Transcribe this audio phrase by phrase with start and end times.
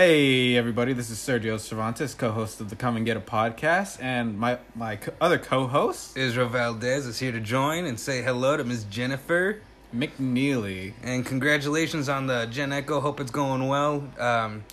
[0.00, 4.38] Hey everybody, this is Sergio Cervantes, co-host of the Come and Get It podcast, and
[4.38, 8.64] my my co- other co-host Israel Valdez is here to join and say hello to
[8.64, 9.60] Miss Jennifer.
[9.94, 10.94] McNeely.
[11.02, 13.00] And congratulations on the Gen Echo.
[13.00, 14.08] Hope it's going well.
[14.18, 14.64] Um,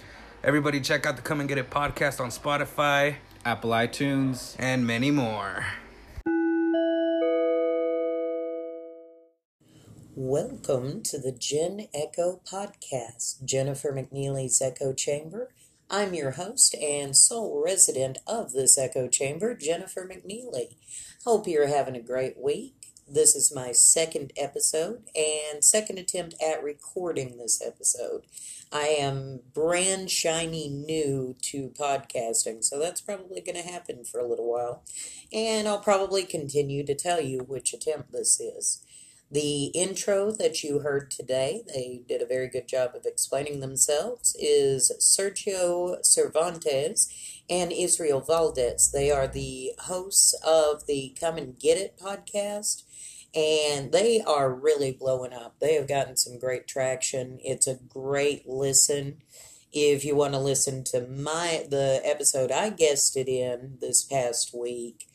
[0.45, 4.55] everybody, check out the Come and Get It podcast on Spotify Apple iTunes.
[4.57, 5.65] and many more.
[10.19, 15.53] Welcome to the Gen Echo Podcast, Jennifer McNeely's Echo Chamber.
[15.91, 20.73] I'm your host and sole resident of this Echo Chamber, Jennifer McNeely.
[21.23, 22.87] Hope you're having a great week.
[23.07, 28.23] This is my second episode and second attempt at recording this episode.
[28.71, 34.27] I am brand shiny new to podcasting, so that's probably going to happen for a
[34.27, 34.81] little while.
[35.31, 38.83] And I'll probably continue to tell you which attempt this is.
[39.29, 44.33] The intro that you heard today, they did a very good job of explaining themselves,
[44.39, 48.89] is Sergio Cervantes and Israel Valdez.
[48.89, 52.83] They are the hosts of the Come and Get It podcast,
[53.35, 55.59] and they are really blowing up.
[55.59, 57.39] They have gotten some great traction.
[57.43, 59.17] It's a great listen.
[59.73, 65.09] If you want to listen to my the episode I guested in this past week,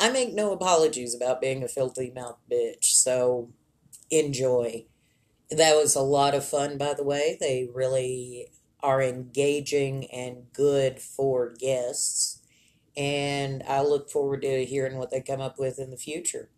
[0.00, 3.50] I make no apologies about being a filthy mouth bitch, so
[4.10, 4.86] enjoy.
[5.50, 7.36] That was a lot of fun, by the way.
[7.40, 8.48] They really
[8.80, 12.40] are engaging and good for guests,
[12.96, 16.50] and I look forward to hearing what they come up with in the future.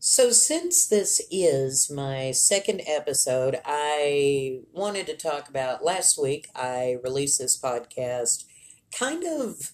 [0.00, 6.48] So, since this is my second episode, I wanted to talk about last week.
[6.54, 8.44] I released this podcast
[8.92, 9.72] kind of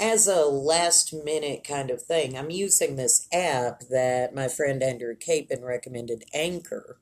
[0.00, 5.14] as a last minute kind of thing, I'm using this app that my friend Andrew
[5.14, 6.98] Capon recommended, Anchor.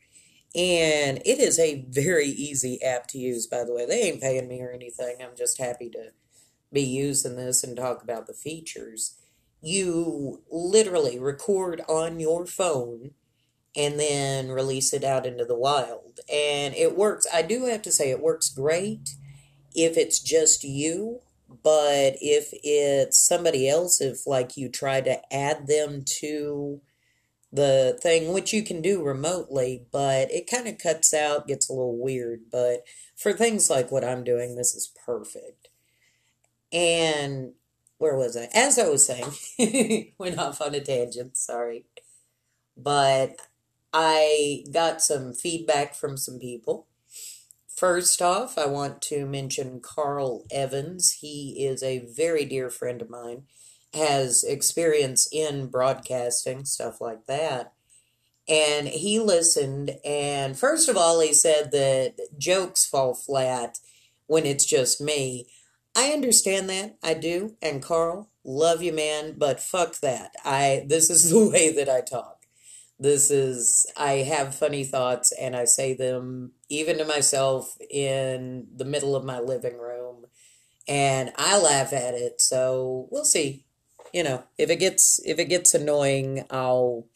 [0.54, 3.86] And it is a very easy app to use, by the way.
[3.86, 5.16] They ain't paying me or anything.
[5.20, 6.10] I'm just happy to
[6.70, 9.16] be using this and talk about the features.
[9.62, 13.12] You literally record on your phone
[13.74, 16.20] and then release it out into the wild.
[16.30, 17.26] And it works.
[17.32, 19.16] I do have to say, it works great
[19.74, 21.20] if it's just you
[21.62, 26.80] but if it's somebody else if like you try to add them to
[27.52, 31.72] the thing which you can do remotely but it kind of cuts out gets a
[31.72, 32.42] little weird.
[32.50, 32.84] But
[33.16, 35.68] for things like what i'm doing this is perfect.
[36.72, 37.52] And
[37.98, 38.48] where was i?
[38.54, 41.86] As i was saying went off on a tangent sorry.
[42.76, 43.36] But
[43.92, 46.86] i got some feedback from some people
[47.82, 51.18] First off, I want to mention Carl Evans.
[51.20, 53.42] He is a very dear friend of mine,
[53.92, 57.72] has experience in broadcasting, stuff like that.
[58.48, 63.78] And he listened, and first of all, he said that jokes fall flat
[64.28, 65.48] when it's just me.
[65.96, 67.56] I understand that, I do.
[67.60, 70.36] And Carl, love you, man, but fuck that.
[70.44, 72.41] I this is the way that I talk.
[73.02, 78.84] This is, I have funny thoughts and I say them even to myself in the
[78.84, 80.26] middle of my living room
[80.86, 82.40] and I laugh at it.
[82.40, 83.64] So we'll see.
[84.12, 87.08] You know, if it gets, if it gets annoying, I'll,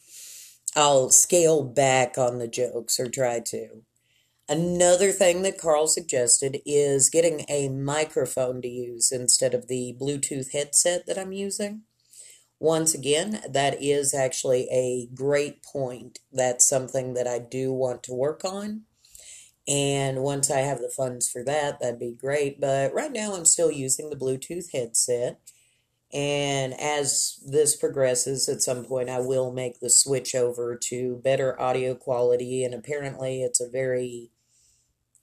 [0.75, 3.83] I'll scale back on the jokes or try to.
[4.49, 10.51] Another thing that Carl suggested is getting a microphone to use instead of the Bluetooth
[10.51, 11.83] headset that I'm using.
[12.59, 16.21] Once again, that is actually a great point.
[16.33, 18.83] That's something that I do want to work on.
[19.69, 22.61] And once I have the funds for that, that'd be great.
[22.61, 25.41] But right now, I'm still using the Bluetooth headset.
[26.13, 31.61] And as this progresses, at some point, I will make the switch over to better
[31.61, 32.65] audio quality.
[32.65, 34.31] And apparently, it's a very,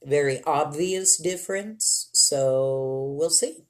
[0.02, 2.10] very obvious difference.
[2.12, 3.63] So we'll see.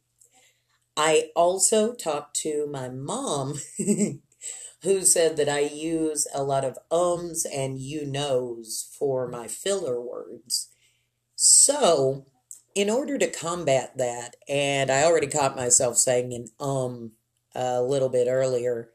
[0.97, 3.59] I also talked to my mom,
[4.83, 10.01] who said that I use a lot of ums and you knows for my filler
[10.01, 10.71] words.
[11.35, 12.27] So,
[12.75, 17.13] in order to combat that, and I already caught myself saying an um
[17.55, 18.91] a little bit earlier,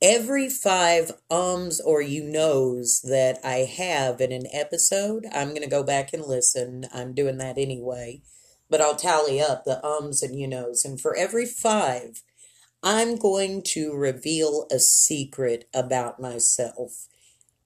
[0.00, 5.68] every five ums or you knows that I have in an episode, I'm going to
[5.68, 6.86] go back and listen.
[6.92, 8.22] I'm doing that anyway
[8.68, 10.84] but I'll tally up the ums and you knows.
[10.84, 12.22] And for every five,
[12.82, 17.08] I'm going to reveal a secret about myself.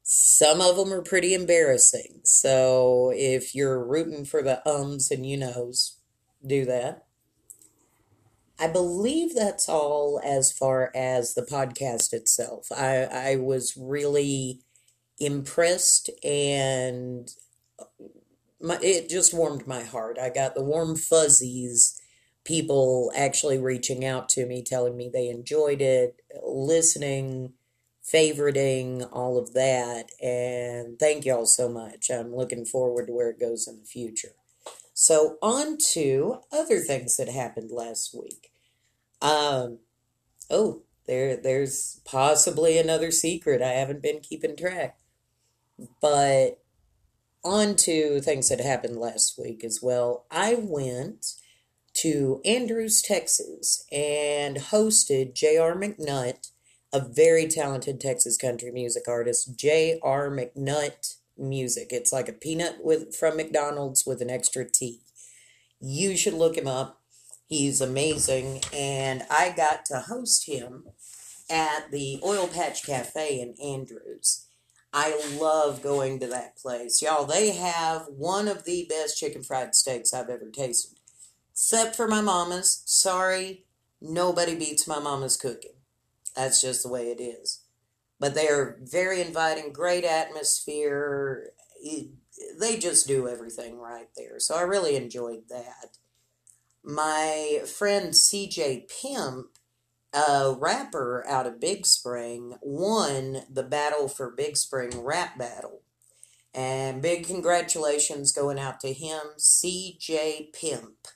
[0.02, 2.20] Some of them are pretty embarrassing.
[2.24, 5.98] So if you're rooting for the ums and you knows,
[6.46, 7.04] do that.
[8.58, 12.66] I believe that's all as far as the podcast itself.
[12.70, 14.60] I, I was really
[15.18, 17.30] impressed and
[18.60, 20.18] my, it just warmed my heart.
[20.20, 22.00] I got the warm fuzzies.
[22.44, 27.52] People actually reaching out to me, telling me they enjoyed it, listening,
[28.02, 30.10] favoriting, all of that.
[30.22, 32.10] And thank y'all so much.
[32.10, 34.32] I'm looking forward to where it goes in the future.
[34.94, 38.52] So, on to other things that happened last week.
[39.22, 39.78] Um,
[40.50, 43.62] oh, there, there's possibly another secret.
[43.62, 44.98] I haven't been keeping track.
[46.02, 46.62] But
[47.44, 50.26] on to things that happened last week as well.
[50.30, 51.34] I went
[51.94, 55.74] to Andrews, Texas, and hosted J.R.
[55.74, 56.50] McNutt,
[56.92, 59.58] a very talented Texas country music artist.
[59.58, 60.30] J.R.
[60.30, 61.88] McNutt Music.
[61.90, 65.00] It's like a peanut with from McDonald's with an extra T.
[65.80, 67.00] You should look him up.
[67.48, 70.84] He's amazing, and I got to host him
[71.50, 74.46] at the Oil Patch Cafe in Andrews.
[74.92, 77.00] I love going to that place.
[77.00, 80.98] Y'all, they have one of the best chicken fried steaks I've ever tasted.
[81.52, 82.82] Except for my mama's.
[82.86, 83.64] Sorry,
[84.00, 85.74] nobody beats my mama's cooking.
[86.34, 87.60] That's just the way it is.
[88.18, 91.52] But they are very inviting, great atmosphere.
[92.58, 94.40] They just do everything right there.
[94.40, 95.98] So I really enjoyed that.
[96.82, 99.46] My friend CJ Pimp
[100.12, 105.82] a rapper out of Big Spring won the battle for Big Spring rap battle.
[106.52, 111.06] And big congratulations going out to him, CJ Pimp.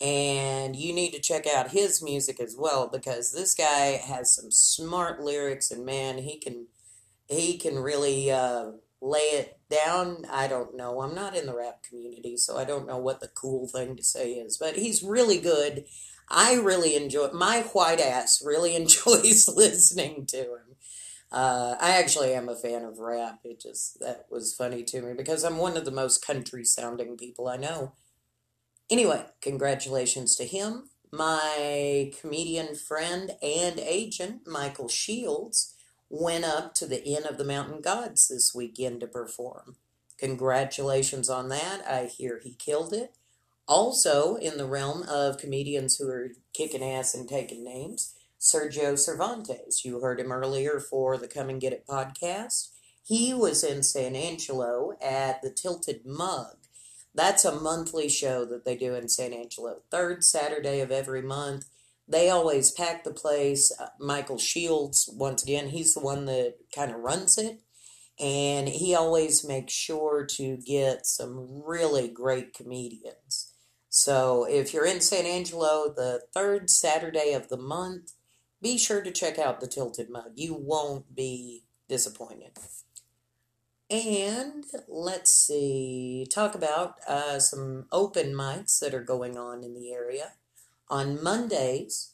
[0.00, 4.50] And you need to check out his music as well because this guy has some
[4.50, 6.66] smart lyrics and man, he can
[7.28, 10.24] he can really uh, lay it down.
[10.30, 11.00] I don't know.
[11.00, 14.02] I'm not in the rap community, so I don't know what the cool thing to
[14.02, 15.84] say is, but he's really good.
[16.28, 20.76] I really enjoy my white ass really enjoys listening to him.
[21.32, 23.40] Uh, I actually am a fan of rap.
[23.44, 27.16] It just that was funny to me because I'm one of the most country sounding
[27.16, 27.92] people I know.
[28.88, 30.90] Anyway, congratulations to him.
[31.12, 35.75] My comedian friend and agent, Michael Shields,
[36.08, 39.76] went up to the Inn of the Mountain Gods this weekend to perform.
[40.18, 41.86] Congratulations on that.
[41.86, 43.16] I hear he killed it.
[43.68, 49.84] Also, in the realm of comedians who are kicking ass and taking names, Sergio Cervantes.
[49.84, 52.70] You heard him earlier for the Come and Get It podcast.
[53.02, 56.56] He was in San Angelo at the Tilted Mug.
[57.14, 61.66] That's a monthly show that they do in San Angelo, third Saturday of every month.
[62.08, 63.72] They always pack the place.
[63.78, 67.60] Uh, Michael Shields, once again, he's the one that kind of runs it.
[68.18, 73.52] And he always makes sure to get some really great comedians.
[73.88, 78.12] So if you're in San Angelo the third Saturday of the month,
[78.62, 80.32] be sure to check out the Tilted Mug.
[80.34, 82.52] You won't be disappointed.
[83.88, 89.92] And let's see, talk about uh, some open mics that are going on in the
[89.92, 90.32] area.
[90.88, 92.12] On Mondays,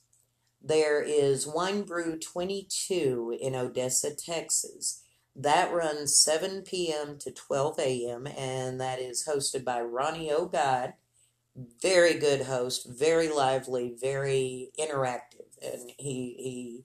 [0.62, 5.02] there is Wine Brew 22 in Odessa, Texas.
[5.34, 7.19] That runs 7 p.m.
[7.19, 10.94] to 12 a.m., and that is hosted by Ronnie O'God
[11.56, 16.84] very good host, very lively, very interactive, and he he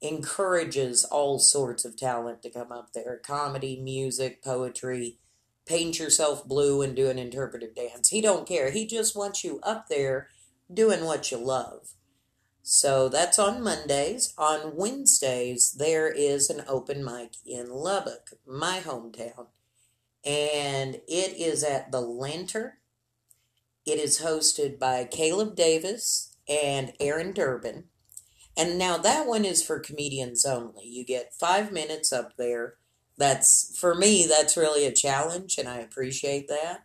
[0.00, 5.18] encourages all sorts of talent to come up there: comedy, music, poetry.
[5.66, 8.08] Paint yourself blue and do an interpretive dance.
[8.08, 8.70] He don't care.
[8.70, 10.28] He just wants you up there
[10.72, 11.94] doing what you love.
[12.62, 14.34] So that's on Mondays.
[14.36, 19.46] On Wednesdays, there is an open mic in Lubbock, my hometown.
[20.24, 22.72] And it is at the Lantern
[23.88, 27.84] it is hosted by Caleb Davis and Aaron Durbin.
[28.54, 30.84] And now that one is for comedians only.
[30.84, 32.74] You get five minutes up there.
[33.16, 36.84] That's, for me, that's really a challenge, and I appreciate that.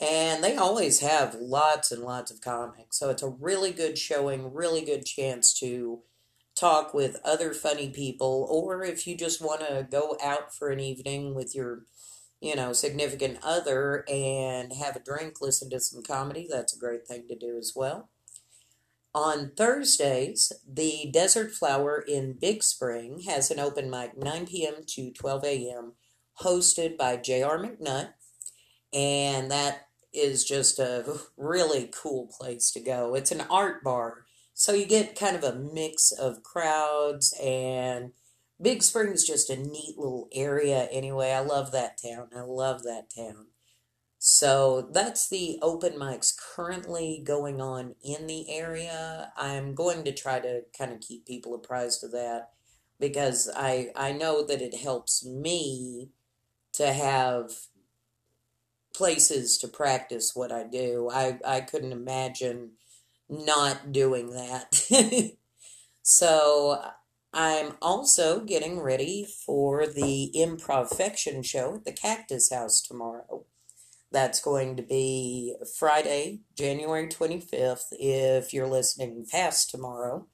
[0.00, 2.98] And they always have lots and lots of comics.
[2.98, 6.00] So it's a really good showing, really good chance to
[6.56, 8.46] talk with other funny people.
[8.50, 11.84] Or if you just want to go out for an evening with your
[12.44, 16.46] you know, significant other and have a drink, listen to some comedy.
[16.48, 18.10] That's a great thing to do as well.
[19.14, 24.74] On Thursdays, the Desert Flower in Big Spring has an open mic 9 p.m.
[24.88, 25.92] to 12 a.m.
[26.42, 27.58] hosted by J.R.
[27.58, 28.10] McNutt.
[28.94, 33.14] And that is just a really cool place to go.
[33.14, 34.24] It's an art bar.
[34.54, 38.12] So you get kind of a mix of crowds and
[38.62, 41.32] Big Spring's just a neat little area anyway.
[41.32, 42.28] I love that town.
[42.34, 43.46] I love that town.
[44.18, 49.32] So that's the open mics currently going on in the area.
[49.36, 52.50] I'm going to try to kind of keep people apprised of that
[52.98, 56.08] because I I know that it helps me
[56.72, 57.50] to have
[58.94, 61.10] places to practice what I do.
[61.12, 62.72] I, I couldn't imagine
[63.28, 65.34] not doing that.
[66.02, 66.82] so
[67.32, 73.44] I'm also getting ready for the Improv show at the Cactus House tomorrow.
[74.12, 80.28] That's going to be Friday, January 25th, if you're listening past tomorrow.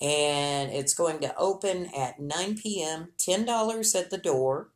[0.00, 4.70] And it's going to open at 9 p.m., $10 at the door,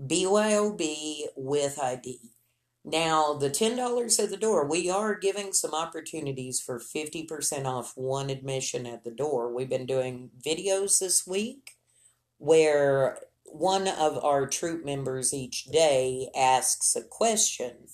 [0.00, 2.18] BYOB with ID.
[2.84, 8.28] Now, the $10 at the door, we are giving some opportunities for 50% off one
[8.28, 9.52] admission at the door.
[9.52, 11.72] We've been doing videos this week
[12.36, 17.86] where one of our troupe members each day asks a question,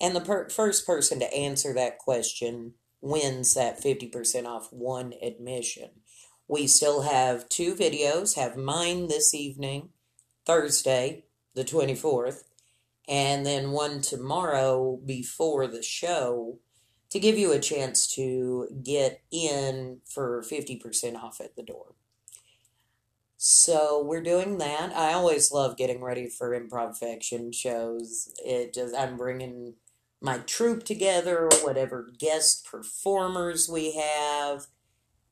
[0.00, 2.72] and the per- first person to answer that question
[3.02, 5.90] wins that 50% off one admission.
[6.46, 9.90] We still have two videos, have mine this evening,
[10.46, 11.24] Thursday,
[11.58, 12.44] the 24th,
[13.08, 16.58] and then one tomorrow before the show
[17.10, 21.94] to give you a chance to get in for 50% off at the door.
[23.36, 24.94] So we're doing that.
[24.94, 28.32] I always love getting ready for improv fiction shows.
[28.44, 29.74] It just I'm bringing
[30.20, 34.66] my troupe together, whatever guest performers we have,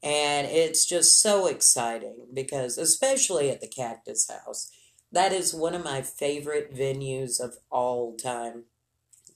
[0.04, 4.70] and it's just so exciting because especially at the Cactus House,
[5.12, 8.64] that is one of my favorite venues of all time.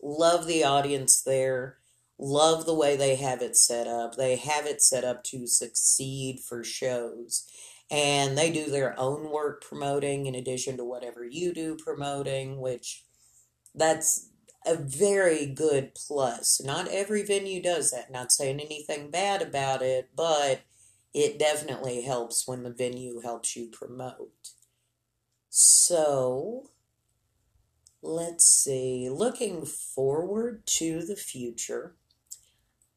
[0.03, 1.79] Love the audience there.
[2.19, 4.17] Love the way they have it set up.
[4.17, 7.47] They have it set up to succeed for shows.
[7.91, 13.05] And they do their own work promoting in addition to whatever you do promoting, which
[13.75, 14.29] that's
[14.67, 16.61] a very good plus.
[16.63, 18.13] Not every venue does that.
[18.13, 20.61] Not saying anything bad about it, but
[21.15, 24.51] it definitely helps when the venue helps you promote.
[25.53, 26.71] So,
[28.01, 29.11] let's see.
[29.11, 31.97] Looking forward to the future,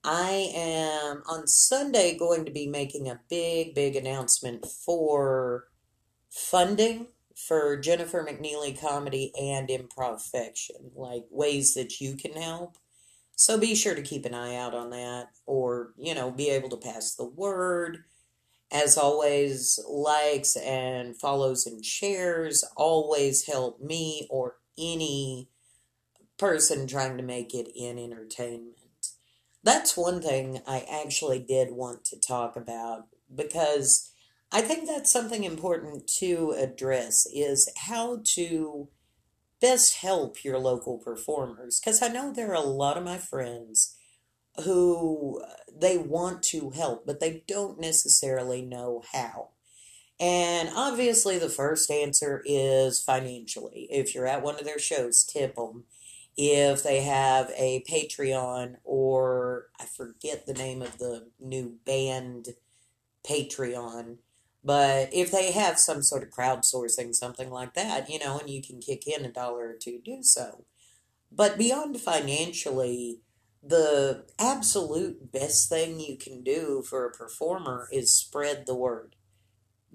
[0.04, 5.66] I am on Sunday going to be making a big, big announcement for
[6.30, 12.78] funding for Jennifer McNeely comedy and improv Fiction, like ways that you can help.
[13.36, 16.70] So be sure to keep an eye out on that or, you know, be able
[16.70, 18.04] to pass the word
[18.74, 25.48] as always, likes and follows and shares always help me or any
[26.40, 28.78] person trying to make it in entertainment.
[29.64, 34.12] That's one thing I actually did want to talk about because
[34.52, 38.90] I think that's something important to address is how to
[39.62, 43.96] best help your local performers because I know there are a lot of my friends
[44.64, 45.44] who
[45.76, 49.50] they want to help, but they don't necessarily know how.
[50.20, 53.88] And obviously, the first answer is financially.
[53.90, 55.86] If you're at one of their shows, tip them.
[56.38, 62.50] If they have a Patreon or I forget the name of the new band
[63.28, 64.18] Patreon,
[64.64, 68.62] but if they have some sort of crowdsourcing, something like that, you know, and you
[68.62, 70.64] can kick in a dollar or two, do so.
[71.32, 73.20] But beyond financially,
[73.66, 79.16] the absolute best thing you can do for a performer is spread the word.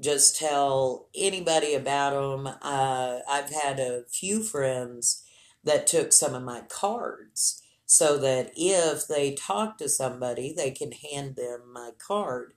[0.00, 2.46] Just tell anybody about them.
[2.62, 5.25] Uh, I've had a few friends
[5.64, 10.92] that took some of my cards so that if they talk to somebody, they can
[10.92, 12.54] hand them my card.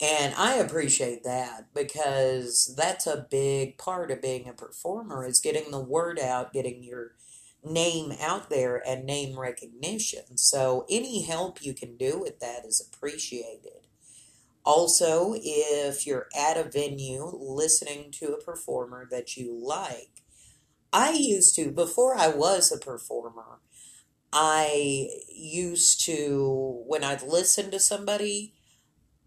[0.00, 5.70] And I appreciate that because that's a big part of being a performer is getting
[5.70, 7.12] the word out, getting your
[7.66, 10.36] name out there and name recognition.
[10.36, 13.86] So any help you can do with that is appreciated.
[14.64, 20.22] Also, if you're at a venue listening to a performer that you like,
[20.92, 23.60] I used to, before I was a performer,
[24.32, 28.54] I used to, when I'd listen to somebody,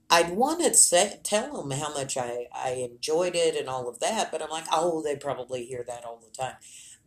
[0.10, 4.00] I'd want to say, tell them how much I, I enjoyed it and all of
[4.00, 6.55] that, but I'm like, oh, they probably hear that all the time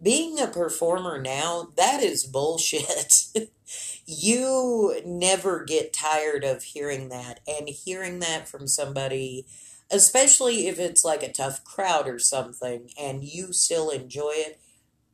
[0.03, 3.27] being a performer now, that is bullshit.
[4.07, 9.47] you never get tired of hearing that and hearing that from somebody,
[9.91, 14.61] especially if it's like a tough crowd or something and you still enjoy it.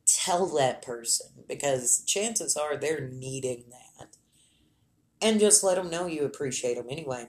[0.05, 4.07] Tell that person because chances are they're needing that.
[5.21, 7.27] And just let them know you appreciate them anyway.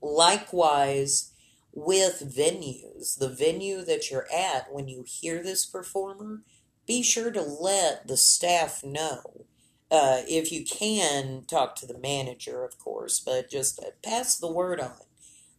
[0.00, 1.32] Likewise,
[1.72, 6.42] with venues, the venue that you're at, when you hear this performer,
[6.90, 9.46] be sure to let the staff know.
[9.92, 14.80] Uh, if you can, talk to the manager, of course, but just pass the word
[14.80, 14.98] on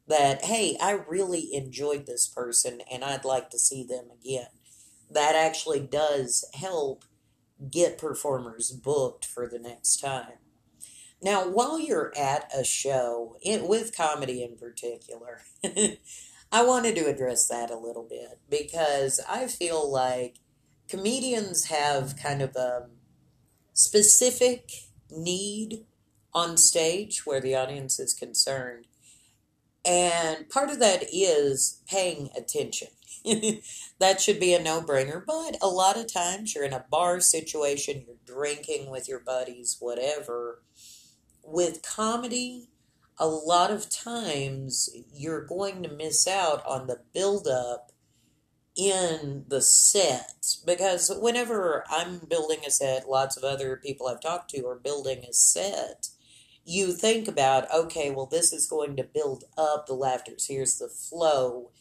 [0.09, 4.47] that, hey, I really enjoyed this person and I'd like to see them again.
[5.09, 7.05] that actually does help
[7.69, 10.39] get performers booked for the next time.
[11.23, 15.43] Now, while you're at a show, in, with comedy in particular,
[16.51, 20.40] I wanted to address that a little bit because I feel like
[20.91, 22.87] comedians have kind of a
[23.71, 24.69] specific
[25.09, 25.85] need
[26.33, 28.87] on stage where the audience is concerned.
[29.85, 32.89] And part of that is paying attention.
[33.99, 35.23] that should be a no brainer.
[35.25, 39.77] But a lot of times you're in a bar situation, you're drinking with your buddies,
[39.79, 40.61] whatever.
[41.41, 42.67] With comedy,
[43.17, 47.90] a lot of times you're going to miss out on the build up
[48.77, 54.49] in the set because whenever I'm building a set, lots of other people I've talked
[54.51, 56.07] to are building a set.
[56.63, 60.47] You think about, okay, well, this is going to build up the laughters.
[60.47, 61.71] Here's the flow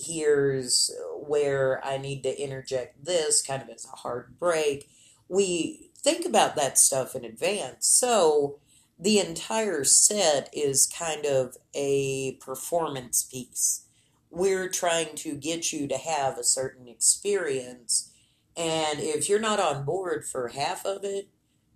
[0.00, 4.88] here's where I need to interject this kind of as a hard break.
[5.28, 7.86] We think about that stuff in advance.
[7.86, 8.58] So
[8.98, 13.86] the entire set is kind of a performance piece.
[14.30, 18.12] We're trying to get you to have a certain experience.
[18.56, 21.28] And if you're not on board for half of it,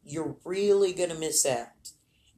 [0.04, 1.92] you're really going to miss out.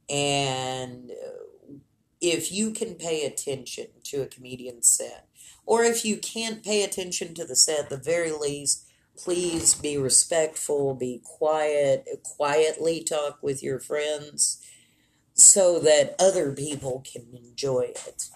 [0.09, 1.75] And uh,
[2.21, 5.27] if you can pay attention to a comedian's set,
[5.65, 8.85] or if you can't pay attention to the set, at the very least,
[9.17, 14.63] please be respectful, be quiet, quietly talk with your friends
[15.33, 18.29] so that other people can enjoy it.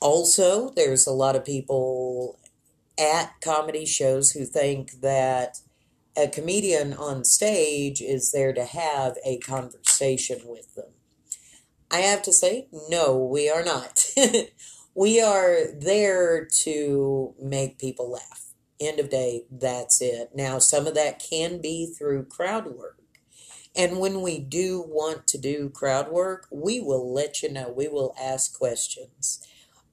[0.00, 2.38] Also, there's a lot of people
[2.98, 5.58] at comedy shows who think that
[6.16, 10.90] a comedian on stage is there to have a conversation with them.
[11.90, 14.04] I have to say, no, we are not.
[14.94, 18.52] we are there to make people laugh.
[18.80, 20.30] End of day, that's it.
[20.34, 22.96] Now, some of that can be through crowd work.
[23.76, 27.72] And when we do want to do crowd work, we will let you know.
[27.74, 29.46] We will ask questions.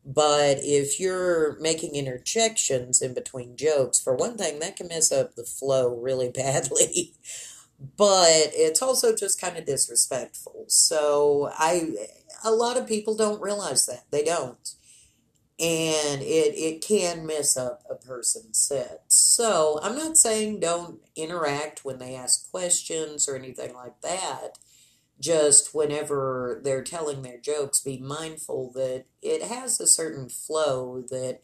[0.07, 5.35] But if you're making interjections in between jokes, for one thing, that can mess up
[5.35, 7.13] the flow really badly.
[7.97, 10.65] but it's also just kind of disrespectful.
[10.69, 11.93] So I
[12.45, 14.05] a lot of people don't realize that.
[14.11, 14.75] They don't
[15.59, 19.01] and it it can mess up a person's set.
[19.07, 24.59] So I'm not saying don't interact when they ask questions or anything like that.
[25.19, 31.39] Just whenever they're telling their jokes, be mindful that it has a certain flow that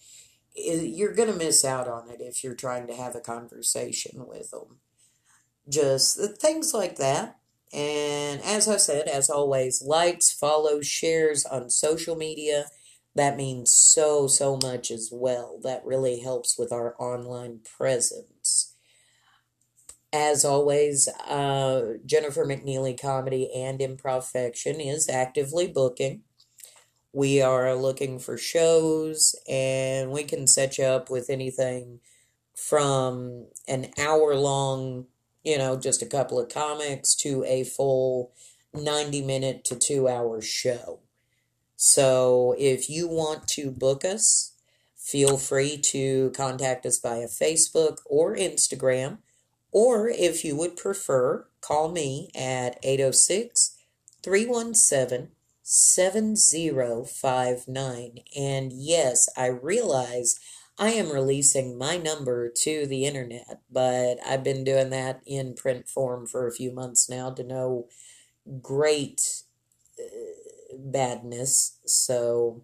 [0.55, 4.51] you're going to miss out on it if you're trying to have a conversation with
[4.51, 4.77] them.
[5.67, 7.39] Just things like that.
[7.73, 12.65] And as I said, as always, likes, follows, shares on social media
[13.15, 15.59] that means so, so much as well.
[15.61, 18.72] That really helps with our online presence.
[20.13, 26.21] As always, uh, Jennifer McNeely Comedy and Improv Fiction is actively booking.
[27.11, 31.99] We are looking for shows, and we can set you up with anything
[32.55, 35.07] from an hour long,
[35.43, 38.33] you know, just a couple of comics, to a full
[38.71, 40.99] 90 minute to two hour show.
[41.75, 44.53] So if you want to book us,
[44.95, 49.17] feel free to contact us via Facebook or Instagram.
[49.73, 53.75] Or if you would prefer, call me at 806
[54.21, 55.31] 317
[55.63, 58.19] 7059.
[58.37, 60.39] And yes, I realize
[60.77, 65.89] I am releasing my number to the internet, but I've been doing that in print
[65.89, 67.87] form for a few months now to no
[68.61, 69.41] great
[69.99, 71.79] uh, badness.
[71.85, 72.63] So,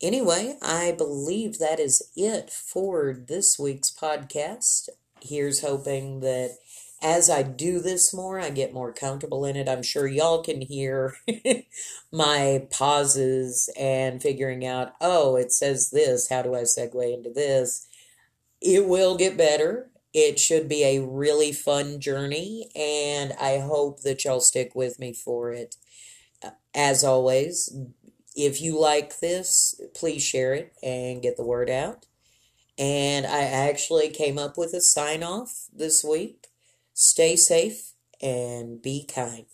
[0.00, 4.88] anyway, I believe that is it for this week's podcast.
[5.22, 6.56] Here's hoping that
[7.02, 9.68] as I do this more, I get more comfortable in it.
[9.68, 11.16] I'm sure y'all can hear
[12.12, 16.28] my pauses and figuring out, oh, it says this.
[16.28, 17.88] How do I segue into this?
[18.60, 19.90] It will get better.
[20.14, 25.12] It should be a really fun journey, and I hope that y'all stick with me
[25.12, 25.76] for it.
[26.74, 27.74] As always,
[28.36, 32.06] if you like this, please share it and get the word out.
[32.78, 36.48] And I actually came up with a sign off this week.
[36.94, 39.46] Stay safe and be kind.